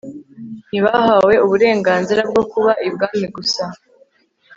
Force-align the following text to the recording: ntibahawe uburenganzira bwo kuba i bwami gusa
ntibahawe 0.67 1.33
uburenganzira 1.45 2.21
bwo 2.29 2.43
kuba 2.51 2.71
i 2.87 2.89
bwami 2.93 3.25
gusa 3.35 3.63